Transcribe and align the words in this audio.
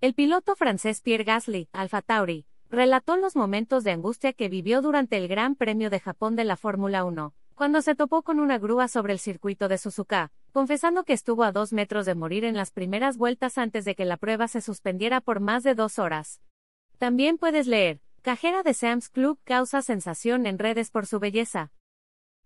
El 0.00 0.14
piloto 0.14 0.54
francés 0.54 1.00
Pierre 1.00 1.24
Gasly, 1.24 1.68
Alfa 1.72 2.02
Tauri, 2.02 2.46
relató 2.70 3.16
los 3.16 3.34
momentos 3.34 3.82
de 3.82 3.90
angustia 3.90 4.32
que 4.32 4.48
vivió 4.48 4.80
durante 4.80 5.16
el 5.16 5.26
Gran 5.26 5.56
Premio 5.56 5.90
de 5.90 5.98
Japón 5.98 6.36
de 6.36 6.44
la 6.44 6.56
Fórmula 6.56 7.04
1, 7.04 7.34
cuando 7.56 7.82
se 7.82 7.96
topó 7.96 8.22
con 8.22 8.38
una 8.38 8.58
grúa 8.58 8.86
sobre 8.86 9.12
el 9.12 9.18
circuito 9.18 9.66
de 9.66 9.76
Suzuka, 9.76 10.30
confesando 10.52 11.02
que 11.02 11.14
estuvo 11.14 11.42
a 11.42 11.50
dos 11.50 11.72
metros 11.72 12.06
de 12.06 12.14
morir 12.14 12.44
en 12.44 12.54
las 12.54 12.70
primeras 12.70 13.16
vueltas 13.16 13.58
antes 13.58 13.84
de 13.84 13.96
que 13.96 14.04
la 14.04 14.16
prueba 14.16 14.46
se 14.46 14.60
suspendiera 14.60 15.20
por 15.20 15.40
más 15.40 15.64
de 15.64 15.74
dos 15.74 15.98
horas. 15.98 16.42
También 16.98 17.36
puedes 17.36 17.66
leer, 17.66 18.00
cajera 18.22 18.62
de 18.62 18.74
Sam's 18.74 19.08
Club 19.08 19.40
causa 19.42 19.82
sensación 19.82 20.46
en 20.46 20.60
redes 20.60 20.92
por 20.92 21.06
su 21.06 21.18
belleza. 21.18 21.72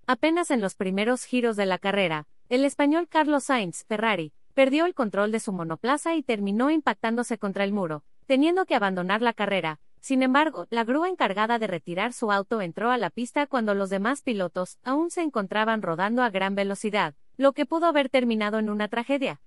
Apenas 0.07 0.51
en 0.51 0.63
los 0.63 0.75
primeros 0.75 1.25
giros 1.25 1.57
de 1.57 1.67
la 1.67 1.77
carrera, 1.77 2.27
el 2.49 2.65
español 2.65 3.09
Carlos 3.09 3.45
Sainz, 3.45 3.85
Ferrari, 3.85 4.33
perdió 4.55 4.87
el 4.87 4.95
control 4.95 5.33
de 5.33 5.41
su 5.41 5.53
monoplaza 5.53 6.15
y 6.15 6.23
terminó 6.23 6.71
impactándose 6.71 7.39
contra 7.39 7.65
el 7.65 7.73
muro, 7.73 8.05
teniendo 8.27 8.67
que 8.67 8.75
abandonar 8.75 9.23
la 9.23 9.33
carrera, 9.33 9.81
sin 10.03 10.25
embargo, 10.25 10.67
la 10.69 10.83
grúa 10.83 11.09
encargada 11.09 11.61
de 11.61 11.69
retirar 11.69 12.13
su 12.13 12.33
auto 12.33 12.61
entró 12.61 12.91
a 12.91 12.99
la 12.99 13.09
pista 13.09 13.47
cuando 13.47 13.73
los 13.73 13.89
demás 13.89 14.23
pilotos 14.23 14.79
aún 14.83 15.13
se 15.13 15.23
encontraban 15.23 15.81
rodando 15.81 16.25
a 16.25 16.31
gran 16.31 16.57
velocidad, 16.57 17.15
lo 17.37 17.53
que 17.53 17.67
pudo 17.67 17.87
haber 17.87 18.09
terminado 18.09 18.59
en 18.59 18.69
una 18.69 18.89
tragedia. 18.89 19.41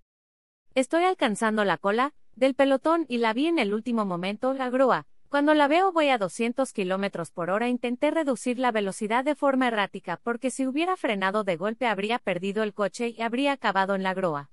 Estoy 0.73 1.03
alcanzando 1.03 1.65
la 1.65 1.77
cola 1.77 2.13
del 2.37 2.55
pelotón 2.55 3.05
y 3.09 3.17
la 3.17 3.33
vi 3.33 3.47
en 3.47 3.59
el 3.59 3.73
último 3.73 4.05
momento, 4.05 4.53
la 4.53 4.69
grúa. 4.69 5.07
Cuando 5.27 5.53
la 5.53 5.67
veo 5.67 5.91
voy 5.91 6.07
a 6.07 6.17
200 6.17 6.71
km 6.71 7.31
por 7.33 7.49
hora. 7.49 7.67
Intenté 7.67 8.09
reducir 8.09 8.57
la 8.57 8.71
velocidad 8.71 9.25
de 9.25 9.35
forma 9.35 9.67
errática 9.67 10.21
porque 10.23 10.51
si 10.51 10.65
hubiera 10.65 10.95
frenado 10.95 11.43
de 11.43 11.57
golpe 11.57 11.85
habría 11.85 12.17
perdido 12.17 12.63
el 12.63 12.73
coche 12.73 13.09
y 13.09 13.21
habría 13.21 13.51
acabado 13.51 13.95
en 13.95 14.03
la 14.03 14.13
grúa. 14.13 14.49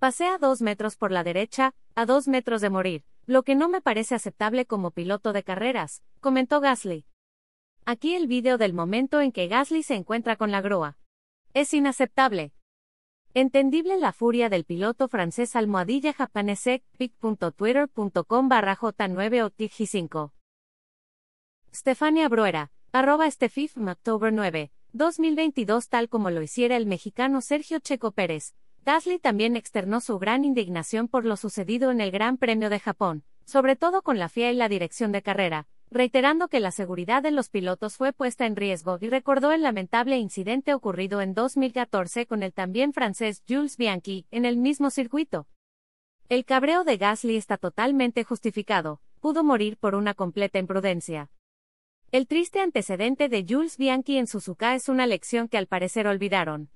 Pasé 0.00 0.28
a 0.28 0.38
dos 0.38 0.62
metros 0.62 0.96
por 0.96 1.12
la 1.12 1.22
derecha, 1.22 1.74
a 1.94 2.06
dos 2.06 2.26
metros 2.26 2.62
de 2.62 2.70
morir, 2.70 3.04
lo 3.26 3.42
que 3.42 3.54
no 3.54 3.68
me 3.68 3.82
parece 3.82 4.14
aceptable 4.14 4.64
como 4.64 4.92
piloto 4.92 5.34
de 5.34 5.42
carreras, 5.42 6.02
comentó 6.20 6.62
Gasly. 6.62 7.04
Aquí 7.84 8.14
el 8.14 8.26
vídeo 8.26 8.56
del 8.56 8.72
momento 8.72 9.20
en 9.20 9.30
que 9.30 9.46
Gasly 9.46 9.82
se 9.82 9.96
encuentra 9.96 10.36
con 10.36 10.50
la 10.50 10.62
grúa. 10.62 10.96
Es 11.52 11.74
inaceptable. 11.74 12.54
Entendible 13.34 13.98
la 13.98 14.12
furia 14.12 14.48
del 14.48 14.64
piloto 14.64 15.06
francés 15.06 15.54
almohadilla 15.54 16.14
japanesec 16.14 16.82
pic.twitter.com 16.96 18.48
barra 18.48 18.78
j9 18.78 19.44
o 19.44 19.52
5 19.86 20.32
Stefania 21.74 22.26
Bruera, 22.30 22.72
arroba 22.92 23.30
Stefif 23.30 23.76
October 23.76 24.32
9, 24.32 24.72
2022 24.94 25.90
tal 25.90 26.08
como 26.08 26.30
lo 26.30 26.40
hiciera 26.40 26.78
el 26.78 26.86
mexicano 26.86 27.42
Sergio 27.42 27.80
Checo 27.80 28.12
Pérez, 28.12 28.54
Gasly 28.92 29.20
también 29.20 29.54
externó 29.54 30.00
su 30.00 30.18
gran 30.18 30.44
indignación 30.44 31.06
por 31.06 31.24
lo 31.24 31.36
sucedido 31.36 31.92
en 31.92 32.00
el 32.00 32.10
Gran 32.10 32.38
Premio 32.38 32.68
de 32.70 32.80
Japón, 32.80 33.22
sobre 33.44 33.76
todo 33.76 34.02
con 34.02 34.18
la 34.18 34.28
FIA 34.28 34.50
y 34.50 34.56
la 34.56 34.68
dirección 34.68 35.12
de 35.12 35.22
carrera, 35.22 35.68
reiterando 35.92 36.48
que 36.48 36.58
la 36.58 36.72
seguridad 36.72 37.22
de 37.22 37.30
los 37.30 37.50
pilotos 37.50 37.96
fue 37.96 38.12
puesta 38.12 38.46
en 38.46 38.56
riesgo 38.56 38.98
y 39.00 39.08
recordó 39.08 39.52
el 39.52 39.62
lamentable 39.62 40.18
incidente 40.18 40.74
ocurrido 40.74 41.20
en 41.20 41.34
2014 41.34 42.26
con 42.26 42.42
el 42.42 42.52
también 42.52 42.92
francés 42.92 43.44
Jules 43.48 43.76
Bianchi 43.76 44.26
en 44.32 44.44
el 44.44 44.56
mismo 44.56 44.90
circuito. 44.90 45.46
El 46.28 46.44
cabreo 46.44 46.82
de 46.82 46.96
Gasly 46.96 47.36
está 47.36 47.58
totalmente 47.58 48.24
justificado, 48.24 49.00
pudo 49.20 49.44
morir 49.44 49.76
por 49.76 49.94
una 49.94 50.14
completa 50.14 50.58
imprudencia. 50.58 51.30
El 52.10 52.26
triste 52.26 52.58
antecedente 52.58 53.28
de 53.28 53.46
Jules 53.48 53.76
Bianchi 53.76 54.16
en 54.16 54.26
Suzuka 54.26 54.74
es 54.74 54.88
una 54.88 55.06
lección 55.06 55.46
que 55.46 55.58
al 55.58 55.68
parecer 55.68 56.08
olvidaron. 56.08 56.70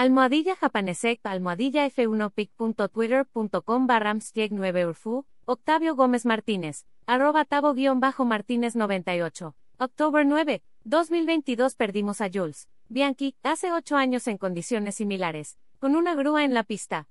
Almohadilla 0.00 0.56
japanesec 0.56 1.20
almohadilla 1.24 1.84
f1pic.twitter.com 1.84 3.86
barrams 3.86 4.32
9 4.34 4.86
urfu, 4.86 5.26
Octavio 5.44 5.94
Gómez 5.94 6.24
Martínez, 6.24 6.86
arroba 7.04 7.44
tabo-martínez 7.44 8.76
98. 8.76 9.54
October 9.76 10.24
9, 10.24 10.62
2022 10.84 11.74
perdimos 11.74 12.22
a 12.22 12.30
Jules, 12.32 12.70
Bianchi, 12.88 13.36
hace 13.42 13.72
ocho 13.72 13.98
años 13.98 14.26
en 14.26 14.38
condiciones 14.38 14.94
similares, 14.94 15.58
con 15.78 15.94
una 15.94 16.14
grúa 16.14 16.44
en 16.44 16.54
la 16.54 16.62
pista. 16.62 17.06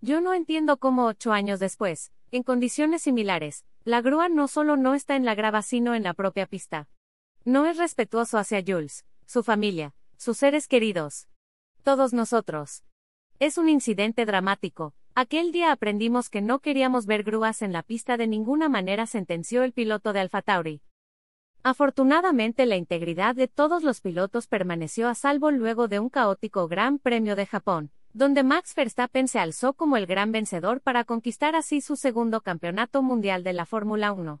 Yo 0.00 0.20
no 0.20 0.32
entiendo 0.32 0.76
cómo 0.76 1.06
ocho 1.06 1.32
años 1.32 1.58
después, 1.58 2.12
en 2.30 2.44
condiciones 2.44 3.02
similares, 3.02 3.64
la 3.82 4.00
grúa 4.00 4.28
no 4.28 4.46
solo 4.46 4.76
no 4.76 4.94
está 4.94 5.16
en 5.16 5.24
la 5.24 5.34
grava 5.34 5.62
sino 5.62 5.96
en 5.96 6.04
la 6.04 6.14
propia 6.14 6.46
pista. 6.46 6.88
No 7.44 7.66
es 7.66 7.78
respetuoso 7.78 8.38
hacia 8.38 8.62
Jules, 8.64 9.04
su 9.26 9.42
familia, 9.42 9.92
sus 10.16 10.38
seres 10.38 10.68
queridos 10.68 11.26
todos 11.82 12.12
nosotros. 12.12 12.84
Es 13.38 13.58
un 13.58 13.68
incidente 13.68 14.26
dramático. 14.26 14.94
Aquel 15.14 15.52
día 15.52 15.72
aprendimos 15.72 16.30
que 16.30 16.42
no 16.42 16.60
queríamos 16.60 17.06
ver 17.06 17.24
grúas 17.24 17.62
en 17.62 17.72
la 17.72 17.82
pista 17.82 18.16
de 18.16 18.26
ninguna 18.26 18.68
manera, 18.68 19.06
sentenció 19.06 19.62
el 19.62 19.72
piloto 19.72 20.12
de 20.12 20.20
Alfa 20.20 20.42
Tauri. 20.42 20.82
Afortunadamente 21.62 22.66
la 22.66 22.76
integridad 22.76 23.34
de 23.34 23.48
todos 23.48 23.82
los 23.82 24.00
pilotos 24.00 24.46
permaneció 24.46 25.08
a 25.08 25.14
salvo 25.14 25.50
luego 25.50 25.88
de 25.88 25.98
un 25.98 26.08
caótico 26.08 26.68
Gran 26.68 26.98
Premio 26.98 27.34
de 27.36 27.46
Japón, 27.46 27.90
donde 28.12 28.42
Max 28.42 28.74
Verstappen 28.74 29.28
se 29.28 29.38
alzó 29.38 29.72
como 29.72 29.96
el 29.96 30.06
gran 30.06 30.32
vencedor 30.32 30.80
para 30.80 31.04
conquistar 31.04 31.56
así 31.56 31.80
su 31.80 31.96
segundo 31.96 32.40
campeonato 32.40 33.02
mundial 33.02 33.42
de 33.42 33.52
la 33.52 33.66
Fórmula 33.66 34.12
1. 34.12 34.40